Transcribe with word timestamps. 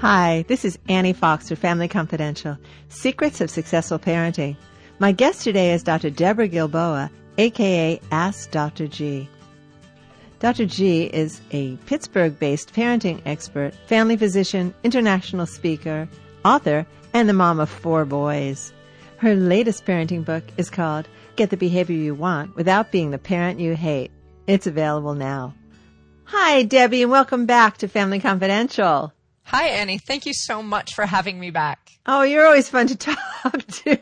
Hi, 0.00 0.44
this 0.46 0.64
is 0.64 0.78
Annie 0.88 1.12
Fox 1.12 1.48
for 1.48 1.56
Family 1.56 1.88
Confidential 1.88 2.56
Secrets 2.88 3.40
of 3.40 3.50
Successful 3.50 3.98
Parenting. 3.98 4.56
My 5.00 5.10
guest 5.10 5.42
today 5.42 5.72
is 5.72 5.82
Dr. 5.82 6.08
Deborah 6.08 6.46
Gilboa, 6.46 7.10
aka 7.36 8.00
Ask 8.12 8.52
Dr. 8.52 8.86
G. 8.86 9.28
Dr. 10.38 10.66
G 10.66 11.10
is 11.12 11.40
a 11.50 11.74
Pittsburgh 11.86 12.38
based 12.38 12.72
parenting 12.72 13.20
expert, 13.26 13.74
family 13.88 14.16
physician, 14.16 14.72
international 14.84 15.46
speaker, 15.46 16.08
author, 16.44 16.86
and 17.12 17.28
the 17.28 17.32
mom 17.32 17.58
of 17.58 17.68
four 17.68 18.04
boys. 18.04 18.72
Her 19.16 19.34
latest 19.34 19.84
parenting 19.84 20.24
book 20.24 20.44
is 20.56 20.70
called 20.70 21.08
Get 21.34 21.50
the 21.50 21.56
Behavior 21.56 21.96
You 21.96 22.14
Want 22.14 22.54
Without 22.54 22.92
Being 22.92 23.10
the 23.10 23.18
Parent 23.18 23.58
You 23.58 23.74
Hate. 23.74 24.12
It's 24.46 24.68
available 24.68 25.14
now. 25.14 25.54
Hi, 26.26 26.62
Debbie, 26.62 27.02
and 27.02 27.10
welcome 27.10 27.46
back 27.46 27.78
to 27.78 27.88
Family 27.88 28.20
Confidential. 28.20 29.12
Hi, 29.48 29.68
Annie. 29.68 29.96
Thank 29.96 30.26
you 30.26 30.34
so 30.34 30.62
much 30.62 30.94
for 30.94 31.06
having 31.06 31.40
me 31.40 31.50
back. 31.50 31.92
Oh, 32.04 32.20
you're 32.20 32.44
always 32.44 32.68
fun 32.68 32.86
to 32.88 32.96
talk 32.98 33.66
to. 33.66 33.98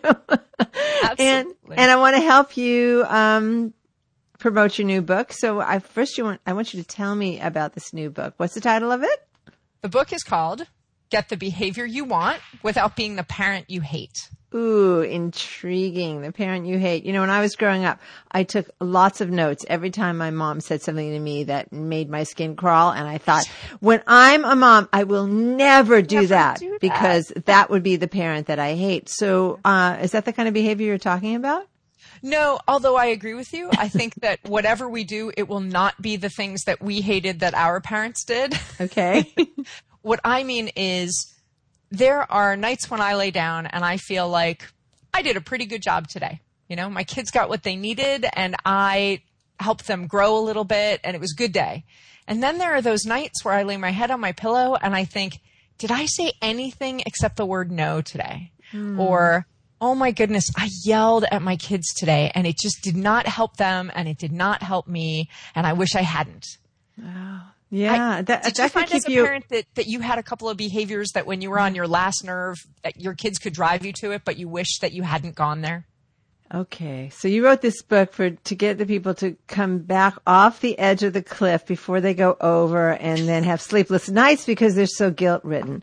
Absolutely. 1.04 1.24
and 1.24 1.54
and 1.70 1.88
I 1.88 1.94
want 1.94 2.16
to 2.16 2.20
help 2.22 2.56
you 2.56 3.04
um, 3.06 3.72
promote 4.40 4.76
your 4.76 4.86
new 4.88 5.02
book. 5.02 5.32
So 5.32 5.60
I 5.60 5.78
first 5.78 6.18
you 6.18 6.24
want 6.24 6.40
I 6.48 6.52
want 6.52 6.74
you 6.74 6.82
to 6.82 6.88
tell 6.88 7.14
me 7.14 7.38
about 7.38 7.74
this 7.74 7.92
new 7.92 8.10
book. 8.10 8.34
What's 8.38 8.54
the 8.54 8.60
title 8.60 8.90
of 8.90 9.04
it? 9.04 9.28
The 9.82 9.88
book 9.88 10.12
is 10.12 10.24
called 10.24 10.66
Get 11.10 11.28
the 11.28 11.36
Behavior 11.36 11.84
You 11.86 12.04
Want 12.04 12.38
Without 12.62 12.96
Being 12.96 13.16
the 13.16 13.22
Parent 13.24 13.70
You 13.70 13.80
Hate. 13.80 14.28
Ooh, 14.54 15.00
intriguing. 15.02 16.22
The 16.22 16.32
parent 16.32 16.66
you 16.66 16.78
hate. 16.78 17.04
You 17.04 17.12
know, 17.12 17.20
when 17.20 17.30
I 17.30 17.40
was 17.40 17.56
growing 17.56 17.84
up, 17.84 18.00
I 18.30 18.44
took 18.44 18.70
lots 18.80 19.20
of 19.20 19.28
notes 19.30 19.66
every 19.68 19.90
time 19.90 20.16
my 20.16 20.30
mom 20.30 20.60
said 20.60 20.80
something 20.82 21.10
to 21.10 21.18
me 21.18 21.44
that 21.44 21.72
made 21.72 22.08
my 22.08 22.22
skin 22.22 22.56
crawl. 22.56 22.90
And 22.92 23.06
I 23.06 23.18
thought, 23.18 23.44
when 23.80 24.02
I'm 24.06 24.44
a 24.44 24.56
mom, 24.56 24.88
I 24.92 25.04
will 25.04 25.26
never 25.26 26.00
do, 26.00 26.16
Never 26.16 26.26
that, 26.28 26.58
do 26.58 26.70
that. 26.70 26.80
because 26.80 27.32
that 27.44 27.70
would 27.70 27.82
be 27.82 27.96
the 27.96 28.08
parent 28.08 28.46
that 28.46 28.58
I 28.58 28.74
hate. 28.74 29.08
So, 29.08 29.58
uh, 29.64 29.98
is 30.00 30.12
that 30.12 30.24
the 30.24 30.32
kind 30.32 30.48
of 30.48 30.54
behavior 30.54 30.86
you're 30.86 30.98
talking 30.98 31.34
about? 31.34 31.66
No, 32.22 32.58
although 32.66 32.96
I 32.96 33.06
agree 33.06 33.34
with 33.34 33.52
you, 33.52 33.68
I 33.76 33.88
think 33.88 34.14
that 34.22 34.40
whatever 34.44 34.88
we 34.88 35.04
do, 35.04 35.30
it 35.36 35.48
will 35.48 35.60
not 35.60 36.00
be 36.00 36.16
the 36.16 36.30
things 36.30 36.64
that 36.64 36.82
we 36.82 37.02
hated 37.02 37.40
that 37.40 37.54
our 37.54 37.80
parents 37.80 38.24
did. 38.24 38.58
Okay. 38.80 39.34
what 40.06 40.20
I 40.22 40.44
mean 40.44 40.70
is 40.76 41.34
there 41.90 42.30
are 42.30 42.56
nights 42.56 42.88
when 42.88 43.00
I 43.00 43.16
lay 43.16 43.32
down 43.32 43.66
and 43.66 43.84
I 43.84 43.96
feel 43.96 44.28
like 44.28 44.64
I 45.12 45.20
did 45.20 45.36
a 45.36 45.40
pretty 45.40 45.66
good 45.66 45.82
job 45.82 46.06
today. 46.06 46.40
You 46.68 46.76
know, 46.76 46.88
my 46.88 47.02
kids 47.02 47.32
got 47.32 47.48
what 47.48 47.64
they 47.64 47.74
needed 47.74 48.24
and 48.34 48.54
I 48.64 49.22
helped 49.58 49.88
them 49.88 50.06
grow 50.06 50.38
a 50.38 50.46
little 50.46 50.62
bit 50.62 51.00
and 51.02 51.16
it 51.16 51.20
was 51.20 51.32
a 51.32 51.36
good 51.36 51.52
day. 51.52 51.84
And 52.28 52.40
then 52.40 52.58
there 52.58 52.72
are 52.76 52.82
those 52.82 53.04
nights 53.04 53.44
where 53.44 53.54
I 53.54 53.64
lay 53.64 53.76
my 53.78 53.90
head 53.90 54.12
on 54.12 54.20
my 54.20 54.30
pillow 54.30 54.76
and 54.76 54.94
I 54.94 55.04
think, 55.04 55.40
did 55.76 55.90
I 55.90 56.06
say 56.06 56.34
anything 56.40 57.02
except 57.04 57.36
the 57.36 57.44
word 57.44 57.72
no 57.72 58.00
today? 58.00 58.52
Hmm. 58.70 59.00
Or, 59.00 59.46
oh 59.80 59.96
my 59.96 60.12
goodness, 60.12 60.44
I 60.56 60.70
yelled 60.84 61.24
at 61.32 61.42
my 61.42 61.56
kids 61.56 61.92
today 61.92 62.30
and 62.32 62.46
it 62.46 62.56
just 62.62 62.80
did 62.80 62.96
not 62.96 63.26
help 63.26 63.56
them 63.56 63.90
and 63.92 64.06
it 64.06 64.18
did 64.18 64.32
not 64.32 64.62
help 64.62 64.86
me 64.86 65.28
and 65.56 65.66
I 65.66 65.72
wish 65.72 65.96
I 65.96 66.02
hadn't. 66.02 66.46
Yeah. 67.70 68.22
that, 68.22 68.44
Did 68.44 68.54
that 68.56 68.62
you 68.62 68.68
find 68.68 68.86
keep 68.86 68.96
as 68.96 69.08
a 69.08 69.12
you. 69.12 69.24
parent 69.24 69.48
that, 69.50 69.64
that 69.74 69.86
you 69.86 70.00
had 70.00 70.18
a 70.18 70.22
couple 70.22 70.48
of 70.48 70.56
behaviors 70.56 71.10
that 71.14 71.26
when 71.26 71.40
you 71.40 71.50
were 71.50 71.58
on 71.58 71.74
your 71.74 71.88
last 71.88 72.24
nerve, 72.24 72.56
that 72.82 73.00
your 73.00 73.14
kids 73.14 73.38
could 73.38 73.52
drive 73.52 73.84
you 73.84 73.92
to 73.94 74.12
it, 74.12 74.22
but 74.24 74.36
you 74.36 74.48
wish 74.48 74.78
that 74.80 74.92
you 74.92 75.02
hadn't 75.02 75.34
gone 75.34 75.62
there? 75.62 75.86
Okay, 76.54 77.10
so 77.12 77.26
you 77.26 77.44
wrote 77.44 77.60
this 77.60 77.82
book 77.82 78.12
for 78.12 78.30
to 78.30 78.54
get 78.54 78.78
the 78.78 78.86
people 78.86 79.14
to 79.14 79.36
come 79.48 79.78
back 79.78 80.14
off 80.26 80.60
the 80.60 80.78
edge 80.78 81.02
of 81.02 81.12
the 81.12 81.22
cliff 81.22 81.66
before 81.66 82.00
they 82.00 82.14
go 82.14 82.36
over 82.40 82.90
and 82.90 83.28
then 83.28 83.42
have 83.42 83.60
sleepless 83.60 84.08
nights 84.08 84.46
because 84.46 84.76
they're 84.76 84.86
so 84.86 85.10
guilt 85.10 85.42
ridden. 85.44 85.82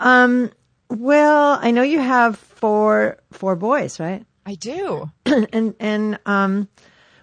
Um, 0.00 0.50
well, 0.88 1.60
I 1.62 1.70
know 1.70 1.82
you 1.82 2.00
have 2.00 2.36
four 2.36 3.18
four 3.30 3.54
boys, 3.54 4.00
right? 4.00 4.24
I 4.44 4.56
do. 4.56 5.08
and 5.26 5.76
and 5.78 6.18
um, 6.26 6.68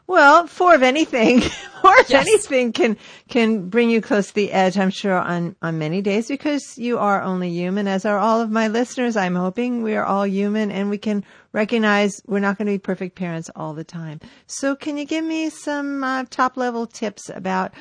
well, 0.08 0.48
four 0.48 0.74
of 0.74 0.84
anything, 0.84 1.42
four 1.82 2.00
of 2.00 2.10
Yes. 2.10 2.26
anything 2.26 2.72
can 2.74 2.98
can 3.28 3.70
bring 3.70 3.90
you 3.90 4.02
close 4.02 4.28
to 4.28 4.34
the 4.34 4.52
edge. 4.52 4.78
I'm 4.78 4.90
sure 4.90 5.14
on 5.14 5.56
on 5.62 5.78
many 5.78 6.02
days 6.02 6.28
because 6.28 6.78
you 6.78 6.98
are 6.98 7.22
only 7.22 7.50
human, 7.50 7.88
as 7.88 8.06
are 8.06 8.18
all 8.18 8.42
of 8.42 8.50
my 8.50 8.68
listeners. 8.70 9.18
I'm 9.18 9.36
hoping 9.36 9.84
we 9.84 9.96
are 9.96 10.06
all 10.06 10.26
human 10.26 10.72
and 10.72 10.90
we 10.90 10.98
can 10.98 11.24
recognize 11.54 12.22
we're 12.26 12.40
not 12.40 12.58
going 12.58 12.68
to 12.68 12.74
be 12.74 12.78
perfect 12.80 13.16
parents 13.16 13.50
all 13.56 13.74
the 13.74 13.84
time. 13.84 14.20
So, 14.48 14.76
can 14.76 14.98
you 14.98 15.06
give 15.06 15.26
me 15.26 15.50
some 15.50 16.04
uh, 16.04 16.24
top 16.30 16.58
level 16.58 16.88
tips 16.88 17.30
about? 17.30 17.74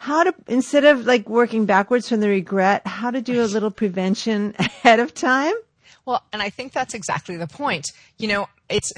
How 0.00 0.22
to, 0.22 0.32
instead 0.46 0.84
of 0.84 1.06
like 1.06 1.28
working 1.28 1.66
backwards 1.66 2.08
from 2.08 2.20
the 2.20 2.28
regret, 2.28 2.86
how 2.86 3.10
to 3.10 3.20
do 3.20 3.42
a 3.42 3.46
little 3.54 3.72
prevention 3.72 4.54
ahead 4.58 5.00
of 5.00 5.12
time? 5.12 5.54
Well, 6.08 6.24
and 6.32 6.40
I 6.40 6.48
think 6.48 6.72
that's 6.72 6.94
exactly 6.94 7.36
the 7.36 7.46
point. 7.46 7.84
You 8.16 8.28
know, 8.28 8.48
it's 8.70 8.94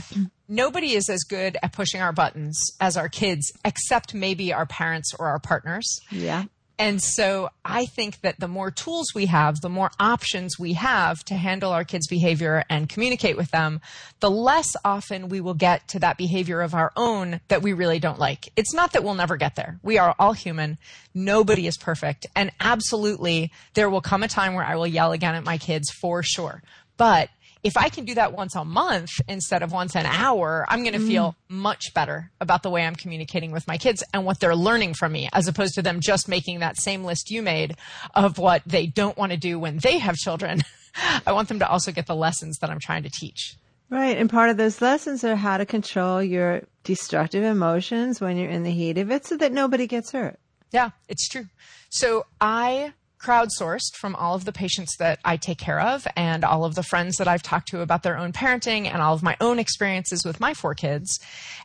nobody 0.49 0.93
is 0.93 1.09
as 1.09 1.25
good 1.25 1.57
at 1.61 1.73
pushing 1.73 2.01
our 2.01 2.13
buttons 2.13 2.71
as 2.81 2.97
our 2.97 3.09
kids, 3.09 3.53
except 3.65 4.15
maybe 4.15 4.53
our 4.53 4.65
parents 4.65 5.13
or 5.19 5.27
our 5.27 5.41
partners. 5.41 5.99
Yeah. 6.13 6.45
And 6.79 7.03
so 7.03 7.51
I 7.65 7.87
think 7.87 8.21
that 8.21 8.39
the 8.39 8.47
more 8.47 8.71
tools 8.71 9.09
we 9.13 9.27
have, 9.27 9.61
the 9.61 9.69
more 9.69 9.91
options 9.99 10.57
we 10.57 10.75
have 10.75 11.23
to 11.25 11.35
handle 11.35 11.73
our 11.73 11.85
kids' 11.85 12.07
behavior 12.07 12.65
and 12.71 12.89
communicate 12.89 13.37
with 13.37 13.51
them, 13.51 13.81
the 14.21 14.31
less 14.31 14.69
often 14.85 15.29
we 15.29 15.41
will 15.41 15.55
get 15.55 15.89
to 15.89 15.99
that 15.99 16.17
behavior 16.17 16.63
of 16.63 16.75
our 16.75 16.93
own 16.97 17.41
that 17.49 17.61
we 17.61 17.73
really 17.73 17.99
don't 17.99 18.21
like. 18.21 18.53
It's 18.55 18.73
not 18.73 18.93
that 18.93 19.03
we'll 19.03 19.15
never 19.15 19.37
get 19.37 19.57
there. 19.57 19.81
We 19.83 19.99
are 19.99 20.15
all 20.19 20.33
human. 20.33 20.79
Nobody 21.13 21.67
is 21.67 21.77
perfect. 21.77 22.29
And 22.37 22.53
absolutely, 22.61 23.51
there 23.75 23.91
will 23.91 24.01
come 24.01 24.23
a 24.23 24.29
time 24.29 24.55
where 24.55 24.65
I 24.65 24.77
will 24.77 24.87
yell 24.87 25.11
again 25.11 25.35
at 25.35 25.45
my 25.45 25.59
kids 25.59 25.91
for 25.91 26.23
sure. 26.23 26.63
But 27.01 27.31
if 27.63 27.79
I 27.79 27.89
can 27.89 28.05
do 28.05 28.13
that 28.17 28.35
once 28.35 28.55
a 28.55 28.63
month 28.63 29.23
instead 29.27 29.63
of 29.63 29.73
once 29.73 29.97
an 29.97 30.05
hour, 30.05 30.67
I'm 30.69 30.83
going 30.83 30.93
to 30.93 30.99
feel 30.99 31.31
mm-hmm. 31.31 31.57
much 31.57 31.95
better 31.95 32.31
about 32.43 32.63
the 32.63 32.69
way 32.69 32.85
I'm 32.85 32.95
communicating 32.95 33.53
with 33.53 33.67
my 33.67 33.79
kids 33.79 34.05
and 34.13 34.27
what 34.27 34.39
they're 34.39 34.55
learning 34.55 34.93
from 34.93 35.13
me, 35.13 35.31
as 35.33 35.49
opposed 35.49 35.77
to 35.77 35.83
them 35.83 36.01
just 36.01 36.29
making 36.29 36.59
that 36.59 36.77
same 36.77 37.03
list 37.03 37.31
you 37.31 37.41
made 37.41 37.75
of 38.15 38.37
what 38.37 38.61
they 38.67 38.87
don't 38.87 39.17
want 39.17 39.33
to 39.33 39.39
do 39.39 39.59
when 39.59 39.79
they 39.79 39.97
have 39.97 40.17
children. 40.17 40.61
I 41.27 41.33
want 41.33 41.49
them 41.49 41.61
to 41.61 41.69
also 41.71 41.91
get 41.91 42.07
the 42.07 42.15
lessons 42.15 42.59
that 42.59 42.69
I'm 42.69 42.81
trying 42.81 43.05
to 43.05 43.11
teach. 43.11 43.57
Right. 43.89 44.19
And 44.19 44.29
part 44.29 44.51
of 44.51 44.59
those 44.59 44.83
lessons 44.83 45.25
are 45.25 45.37
how 45.37 45.57
to 45.57 45.65
control 45.65 46.23
your 46.23 46.65
destructive 46.85 47.45
emotions 47.45 48.21
when 48.21 48.37
you're 48.37 48.51
in 48.51 48.63
the 48.63 48.73
heat 48.73 48.99
of 48.99 49.11
it 49.11 49.25
so 49.25 49.39
that 49.39 49.53
nobody 49.53 49.87
gets 49.87 50.13
hurt. 50.13 50.39
Yeah, 50.71 50.91
it's 51.09 51.27
true. 51.29 51.47
So 51.89 52.27
I 52.43 52.93
crowdsourced 53.23 53.95
from 53.95 54.17
all 54.17 54.35
of 54.35 54.45
the 54.45 54.53
patients 54.53 54.97
that 54.97 55.19
I 55.25 55.37
take 55.37 55.59
care 55.59 55.81
of 55.81 56.07
and 56.17 56.45
all 56.45 56.65
of 56.65 56.75
the 56.75 56.83
friends 56.83 57.17
that 57.17 57.29
I've 57.29 57.43
talked 57.43 57.69
to 57.69 57.81
about 57.81 58.03
their 58.03 58.17
own 58.17 58.33
parenting 58.33 58.87
and 58.87 59.03
all 59.03 59.15
of 59.15 59.23
my 59.23 59.37
own 59.41 59.59
experiences 59.59 60.25
with 60.25 60.41
my 60.41 60.55
four 60.55 60.75
kids 60.75 61.21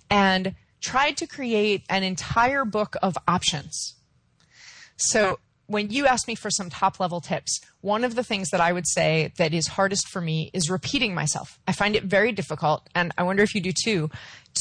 and 0.09 0.55
tried 0.81 1.17
to 1.17 1.27
create 1.27 1.83
an 1.89 2.03
entire 2.03 2.65
book 2.65 2.95
of 3.01 3.17
options. 3.27 3.95
So 4.97 5.39
when 5.67 5.89
you 5.89 6.05
ask 6.05 6.27
me 6.27 6.35
for 6.35 6.51
some 6.51 6.69
top 6.69 6.99
level 6.99 7.21
tips, 7.21 7.59
one 7.81 8.03
of 8.03 8.15
the 8.15 8.23
things 8.23 8.49
that 8.49 8.61
I 8.61 8.71
would 8.71 8.88
say 8.88 9.33
that 9.38 9.53
is 9.53 9.67
hardest 9.67 10.07
for 10.09 10.21
me 10.21 10.51
is 10.53 10.69
repeating 10.69 11.15
myself. 11.15 11.59
I 11.67 11.71
find 11.71 11.95
it 11.95 12.03
very 12.03 12.31
difficult, 12.31 12.88
and 12.94 13.11
I 13.17 13.23
wonder 13.23 13.41
if 13.41 13.55
you 13.55 13.61
do 13.61 13.71
too, 13.71 14.09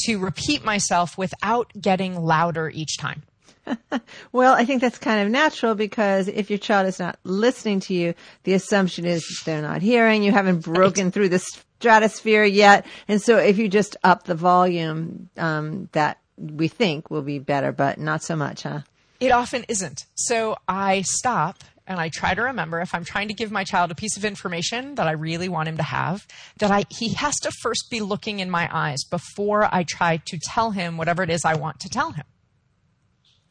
to 0.05 0.17
repeat 0.17 0.63
myself 0.65 1.17
without 1.17 1.71
getting 1.79 2.19
louder 2.19 2.69
each 2.73 2.97
time. 2.97 3.23
Well, 4.31 4.53
I 4.53 4.65
think 4.65 4.81
that's 4.81 4.97
kind 4.97 5.21
of 5.21 5.31
natural 5.31 5.75
because 5.75 6.27
if 6.27 6.49
your 6.49 6.59
child 6.59 6.87
is 6.87 6.99
not 6.99 7.17
listening 7.23 7.79
to 7.81 7.93
you, 7.93 8.13
the 8.43 8.53
assumption 8.53 9.05
is 9.05 9.41
they're 9.45 9.61
not 9.61 9.81
hearing. 9.81 10.23
You 10.23 10.31
haven't 10.31 10.59
broken 10.59 11.11
through 11.11 11.29
the 11.29 11.39
stratosphere 11.39 12.43
yet. 12.43 12.85
And 13.07 13.21
so 13.21 13.37
if 13.37 13.57
you 13.57 13.69
just 13.69 13.95
up 14.03 14.23
the 14.23 14.35
volume, 14.35 15.29
um, 15.37 15.89
that 15.93 16.19
we 16.37 16.67
think 16.67 17.09
will 17.09 17.21
be 17.21 17.39
better, 17.39 17.71
but 17.71 17.97
not 17.97 18.23
so 18.23 18.35
much, 18.35 18.63
huh? 18.63 18.81
It 19.19 19.31
often 19.31 19.65
isn't. 19.69 20.05
So 20.15 20.57
I 20.67 21.03
stop 21.03 21.63
and 21.87 21.99
I 21.99 22.09
try 22.09 22.33
to 22.33 22.41
remember 22.41 22.81
if 22.81 22.93
I'm 22.93 23.05
trying 23.05 23.29
to 23.29 23.33
give 23.33 23.51
my 23.51 23.63
child 23.63 23.91
a 23.91 23.95
piece 23.95 24.17
of 24.17 24.25
information 24.25 24.95
that 24.95 25.07
I 25.07 25.11
really 25.11 25.47
want 25.47 25.69
him 25.69 25.77
to 25.77 25.83
have, 25.83 26.27
that 26.57 26.71
I 26.71 26.85
he 26.89 27.13
has 27.13 27.35
to 27.41 27.51
first 27.61 27.87
be 27.89 28.01
looking 28.01 28.39
in 28.39 28.49
my 28.49 28.67
eyes 28.71 29.03
before 29.09 29.69
I 29.73 29.83
try 29.83 30.17
to 30.17 30.37
tell 30.37 30.71
him 30.71 30.97
whatever 30.97 31.23
it 31.23 31.29
is 31.29 31.45
I 31.45 31.55
want 31.55 31.79
to 31.81 31.89
tell 31.89 32.11
him. 32.11 32.25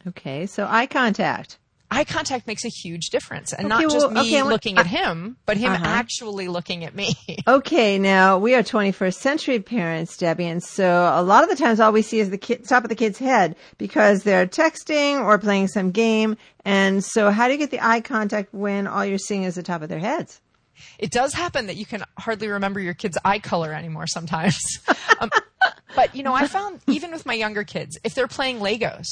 Okay. 0.07 0.45
So 0.45 0.67
eye 0.69 0.85
contact. 0.87 1.57
Eye 1.91 2.03
contact 2.03 2.47
makes 2.47 2.65
a 2.65 2.69
huge 2.69 3.09
difference, 3.11 3.53
and 3.53 3.67
Okay, 3.67 3.69
not 3.69 3.81
just 3.93 4.07
well, 4.07 4.09
me 4.09 4.21
okay, 4.41 4.41
looking 4.41 4.77
at 4.79 4.87
him, 4.87 5.37
but 5.45 5.55
him 5.55 5.71
Uh-huh. 5.71 5.85
actually 5.85 6.47
looking 6.47 6.83
at 6.83 6.95
me. 6.95 7.15
Okay, 7.47 7.99
now 7.99 8.39
we 8.39 8.55
are 8.55 8.63
21st 8.63 9.13
century 9.13 9.59
parents, 9.59 10.17
Debbie, 10.17 10.47
and 10.47 10.63
so 10.63 11.11
a 11.13 11.21
lot 11.21 11.43
of 11.43 11.49
the 11.51 11.55
times 11.55 11.79
all 11.79 11.91
we 11.91 12.01
see 12.01 12.19
is 12.19 12.31
the 12.31 12.39
kid, 12.39 12.67
top 12.67 12.83
of 12.83 12.89
the 12.89 12.95
kid's 12.95 13.19
head 13.19 13.55
because 13.77 14.23
they're 14.23 14.47
texting 14.47 15.23
or 15.23 15.37
playing 15.37 15.67
some 15.67 15.91
game. 15.91 16.37
And 16.65 17.03
so 17.03 17.29
how 17.29 17.45
do 17.45 17.53
you 17.53 17.59
get 17.59 17.69
the 17.69 17.85
eye 17.85 18.01
contact 18.01 18.51
when 18.51 18.87
all 18.87 19.05
you're 19.05 19.19
seeing 19.19 19.43
is 19.43 19.53
the 19.53 19.61
top 19.63 19.83
of 19.83 19.89
their 19.89 19.99
heads? 19.99 20.41
it 20.99 21.11
does 21.11 21.33
happen 21.33 21.67
that 21.67 21.75
you 21.77 21.85
can 21.85 22.03
hardly 22.17 22.47
remember 22.47 22.79
your 22.79 22.93
kid's 22.95 23.17
eye 23.23 23.39
color 23.39 23.71
anymore 23.73 24.07
sometimes. 24.07 24.57
um, 25.21 25.29
but 25.95 26.15
you 26.15 26.23
know, 26.23 26.33
I 26.33 26.47
found 26.47 26.81
even 26.87 27.11
with 27.11 27.25
my 27.27 27.33
younger 27.35 27.63
kids, 27.63 27.97
if 28.03 28.15
they're 28.15 28.27
playing 28.27 28.57
Legos, 28.59 29.05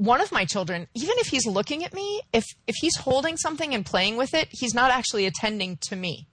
one 0.00 0.22
of 0.22 0.32
my 0.32 0.46
children, 0.46 0.88
even 0.94 1.16
if 1.18 1.26
he's 1.26 1.46
looking 1.46 1.84
at 1.84 1.92
me, 1.92 2.22
if 2.32 2.44
if 2.66 2.74
he's 2.80 2.96
holding 2.96 3.36
something 3.36 3.74
and 3.74 3.84
playing 3.84 4.16
with 4.16 4.32
it, 4.34 4.48
he's 4.50 4.74
not 4.74 4.90
actually 4.90 5.26
attending 5.26 5.76
to 5.88 5.96
me. 5.96 6.26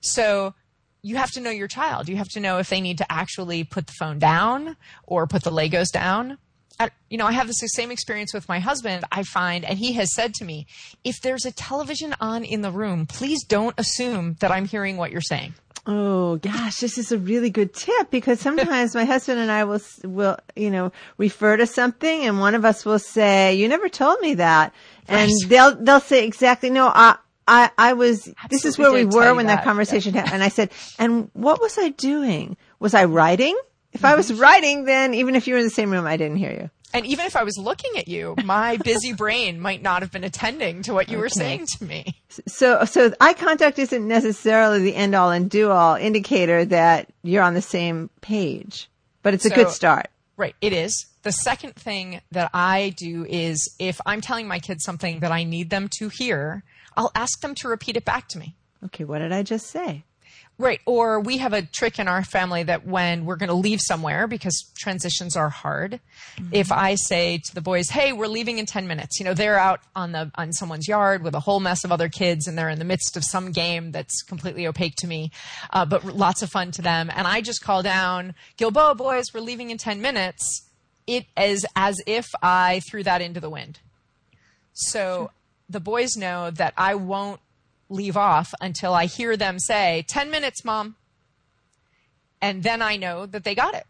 So 0.00 0.54
you 1.02 1.16
have 1.16 1.30
to 1.32 1.40
know 1.40 1.50
your 1.50 1.68
child. 1.68 2.08
You 2.08 2.16
have 2.16 2.28
to 2.30 2.40
know 2.40 2.58
if 2.58 2.68
they 2.68 2.80
need 2.80 2.98
to 2.98 3.10
actually 3.10 3.62
put 3.62 3.86
the 3.86 3.92
phone 3.98 4.18
down 4.18 4.76
or 5.04 5.28
put 5.28 5.44
the 5.44 5.52
Legos 5.52 5.92
down. 5.92 6.38
You 7.08 7.16
know, 7.16 7.26
I 7.26 7.32
have 7.32 7.46
this 7.46 7.56
same 7.74 7.92
experience 7.92 8.34
with 8.34 8.48
my 8.48 8.58
husband, 8.58 9.04
I 9.10 9.22
find, 9.22 9.64
and 9.64 9.78
he 9.78 9.92
has 9.94 10.12
said 10.14 10.34
to 10.34 10.44
me, 10.44 10.66
if 11.04 11.22
there's 11.22 11.46
a 11.46 11.52
television 11.52 12.14
on 12.20 12.44
in 12.44 12.60
the 12.60 12.72
room, 12.72 13.06
please 13.06 13.44
don't 13.44 13.78
assume 13.78 14.36
that 14.40 14.50
I'm 14.50 14.66
hearing 14.66 14.96
what 14.96 15.12
you're 15.12 15.20
saying. 15.20 15.54
Oh 15.88 16.36
gosh, 16.36 16.78
this 16.78 16.98
is 16.98 17.12
a 17.12 17.18
really 17.18 17.48
good 17.50 17.72
tip 17.72 18.10
because 18.10 18.40
sometimes 18.40 18.94
my 18.94 19.04
husband 19.04 19.38
and 19.38 19.52
I 19.52 19.62
will 19.64 19.80
will 20.02 20.36
you 20.56 20.70
know 20.70 20.90
refer 21.16 21.56
to 21.56 21.66
something 21.66 22.22
and 22.22 22.40
one 22.40 22.56
of 22.56 22.64
us 22.64 22.84
will 22.84 22.98
say, 22.98 23.54
"You 23.54 23.68
never 23.68 23.88
told 23.88 24.20
me 24.20 24.34
that," 24.34 24.74
and 25.06 25.30
Right. 25.30 25.48
they'll 25.48 25.76
they'll 25.76 26.00
say 26.00 26.24
exactly, 26.26 26.70
"No, 26.70 26.88
I." 26.88 27.16
I, 27.48 27.70
I 27.78 27.92
was, 27.92 28.28
this 28.50 28.64
is 28.64 28.76
where 28.76 28.90
we 28.92 29.04
were 29.04 29.32
when 29.32 29.46
that 29.46 29.58
that. 29.58 29.64
conversation 29.64 30.14
happened. 30.14 30.34
And 30.34 30.42
I 30.42 30.48
said, 30.48 30.72
and 30.98 31.30
what 31.32 31.60
was 31.60 31.78
I 31.78 31.90
doing? 31.90 32.56
Was 32.80 32.92
I 32.92 33.04
writing? 33.04 33.56
If 33.92 34.04
I 34.04 34.16
was 34.16 34.32
writing, 34.34 34.84
then 34.84 35.14
even 35.14 35.36
if 35.36 35.46
you 35.46 35.54
were 35.54 35.60
in 35.60 35.64
the 35.64 35.70
same 35.70 35.92
room, 35.92 36.06
I 36.08 36.16
didn't 36.16 36.38
hear 36.38 36.50
you. 36.50 36.70
And 36.94 37.04
even 37.06 37.26
if 37.26 37.36
I 37.36 37.42
was 37.42 37.58
looking 37.58 37.92
at 37.98 38.08
you, 38.08 38.34
my 38.44 38.76
busy 38.84 39.12
brain 39.12 39.60
might 39.60 39.82
not 39.82 40.02
have 40.02 40.10
been 40.12 40.24
attending 40.24 40.82
to 40.82 40.94
what 40.94 41.08
you 41.08 41.18
were 41.18 41.28
saying 41.28 41.66
to 41.78 41.84
me. 41.84 42.14
So, 42.46 42.84
so 42.84 43.12
eye 43.20 43.34
contact 43.34 43.78
isn't 43.78 44.06
necessarily 44.06 44.80
the 44.82 44.94
end 44.94 45.14
all 45.14 45.30
and 45.30 45.50
do 45.50 45.70
all 45.70 45.96
indicator 45.96 46.64
that 46.66 47.08
you're 47.22 47.42
on 47.42 47.54
the 47.54 47.62
same 47.62 48.08
page, 48.20 48.88
but 49.22 49.34
it's 49.34 49.44
a 49.44 49.50
So- 49.50 49.54
good 49.54 49.70
start. 49.70 50.08
Right, 50.38 50.54
it 50.60 50.74
is. 50.74 51.06
The 51.22 51.32
second 51.32 51.74
thing 51.76 52.20
that 52.30 52.50
I 52.52 52.94
do 52.96 53.24
is 53.26 53.74
if 53.78 53.98
I'm 54.04 54.20
telling 54.20 54.46
my 54.46 54.58
kids 54.58 54.84
something 54.84 55.20
that 55.20 55.32
I 55.32 55.44
need 55.44 55.70
them 55.70 55.88
to 55.98 56.10
hear, 56.10 56.62
I'll 56.94 57.10
ask 57.14 57.40
them 57.40 57.54
to 57.56 57.68
repeat 57.68 57.96
it 57.96 58.04
back 58.04 58.28
to 58.28 58.38
me. 58.38 58.54
Okay, 58.84 59.04
what 59.04 59.20
did 59.20 59.32
I 59.32 59.42
just 59.42 59.68
say? 59.68 60.04
Right. 60.58 60.80
Or 60.86 61.20
we 61.20 61.36
have 61.36 61.52
a 61.52 61.60
trick 61.60 61.98
in 61.98 62.08
our 62.08 62.24
family 62.24 62.62
that 62.62 62.86
when 62.86 63.26
we're 63.26 63.36
going 63.36 63.50
to 63.50 63.54
leave 63.54 63.78
somewhere, 63.82 64.26
because 64.26 64.72
transitions 64.78 65.36
are 65.36 65.50
hard, 65.50 66.00
if 66.50 66.72
I 66.72 66.94
say 66.94 67.38
to 67.44 67.54
the 67.54 67.60
boys, 67.60 67.90
Hey, 67.90 68.14
we're 68.14 68.26
leaving 68.26 68.58
in 68.58 68.64
10 68.64 68.88
minutes, 68.88 69.18
you 69.18 69.24
know, 69.26 69.34
they're 69.34 69.58
out 69.58 69.80
on 69.94 70.12
the, 70.12 70.30
on 70.36 70.54
someone's 70.54 70.88
yard 70.88 71.22
with 71.22 71.34
a 71.34 71.40
whole 71.40 71.60
mess 71.60 71.84
of 71.84 71.92
other 71.92 72.08
kids 72.08 72.46
and 72.46 72.56
they're 72.56 72.70
in 72.70 72.78
the 72.78 72.86
midst 72.86 73.18
of 73.18 73.24
some 73.24 73.52
game 73.52 73.92
that's 73.92 74.22
completely 74.22 74.66
opaque 74.66 74.94
to 74.96 75.06
me, 75.06 75.30
uh, 75.74 75.84
but 75.84 76.04
lots 76.04 76.40
of 76.40 76.48
fun 76.48 76.70
to 76.70 76.80
them. 76.80 77.10
And 77.14 77.26
I 77.26 77.42
just 77.42 77.62
call 77.62 77.82
down, 77.82 78.34
Gilboa 78.56 78.94
boys, 78.94 79.26
we're 79.34 79.40
leaving 79.40 79.68
in 79.68 79.76
10 79.76 80.00
minutes. 80.00 80.62
It 81.06 81.26
is 81.36 81.66
as 81.76 82.00
if 82.06 82.24
I 82.42 82.80
threw 82.88 83.02
that 83.02 83.20
into 83.20 83.40
the 83.40 83.50
wind. 83.50 83.80
So 84.72 85.30
the 85.68 85.80
boys 85.80 86.16
know 86.16 86.50
that 86.50 86.72
I 86.78 86.94
won't 86.94 87.40
leave 87.88 88.16
off 88.16 88.52
until 88.60 88.94
I 88.94 89.06
hear 89.06 89.36
them 89.36 89.58
say, 89.58 90.04
10 90.08 90.30
minutes, 90.30 90.64
mom. 90.64 90.96
And 92.40 92.62
then 92.62 92.82
I 92.82 92.96
know 92.96 93.26
that 93.26 93.44
they 93.44 93.54
got 93.54 93.74
it. 93.74 93.86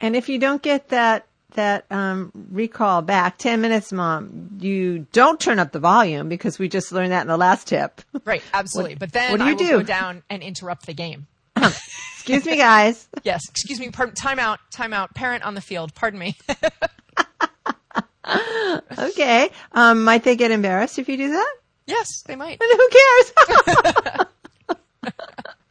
And 0.00 0.14
if 0.14 0.28
you 0.28 0.38
don't 0.38 0.62
get 0.62 0.88
that 0.90 1.26
that 1.54 1.86
um, 1.90 2.30
recall 2.50 3.00
back, 3.00 3.38
ten 3.38 3.62
minutes, 3.62 3.90
mom, 3.90 4.58
you 4.60 5.06
don't 5.12 5.40
turn 5.40 5.58
up 5.58 5.72
the 5.72 5.78
volume 5.78 6.28
because 6.28 6.58
we 6.58 6.68
just 6.68 6.92
learned 6.92 7.12
that 7.12 7.22
in 7.22 7.28
the 7.28 7.36
last 7.38 7.68
tip. 7.68 8.02
Right, 8.26 8.42
absolutely. 8.52 8.96
but 8.96 9.12
then 9.12 9.30
what 9.30 9.38
do 9.38 9.46
you 9.46 9.54
I 9.54 9.54
do? 9.54 9.70
go 9.78 9.82
down 9.82 10.22
and 10.28 10.42
interrupt 10.42 10.84
the 10.84 10.92
game. 10.92 11.26
Excuse 11.56 12.44
me, 12.44 12.56
guys. 12.58 13.08
Yes, 13.22 13.40
excuse 13.48 13.80
me, 13.80 13.90
pardon, 13.90 14.14
time 14.14 14.38
out, 14.38 14.58
time 14.70 14.92
out, 14.92 15.14
parent 15.14 15.44
on 15.44 15.54
the 15.54 15.60
field, 15.62 15.94
pardon 15.94 16.18
me. 16.20 16.36
Okay. 18.98 19.50
Um, 19.72 20.04
might 20.04 20.24
they 20.24 20.36
get 20.36 20.50
embarrassed 20.50 20.98
if 20.98 21.08
you 21.08 21.16
do 21.16 21.30
that? 21.30 21.54
Yes, 21.86 22.22
they 22.26 22.36
might. 22.36 22.58
And 22.60 22.70
Who 22.80 22.88
cares? 22.88 24.26